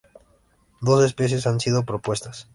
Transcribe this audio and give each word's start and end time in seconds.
Dos 0.81 1.03
especies 1.05 1.45
han 1.45 1.59
sido 1.59 1.85
propuestas. 1.85 2.49